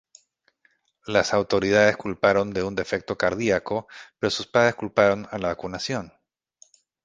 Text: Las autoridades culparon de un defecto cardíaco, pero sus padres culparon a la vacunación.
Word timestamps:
Las 1.05 1.31
autoridades 1.31 1.95
culparon 1.95 2.53
de 2.53 2.63
un 2.63 2.73
defecto 2.73 3.19
cardíaco, 3.19 3.87
pero 4.17 4.31
sus 4.31 4.47
padres 4.47 4.73
culparon 4.73 5.27
a 5.29 5.37
la 5.37 5.49
vacunación. 5.49 6.11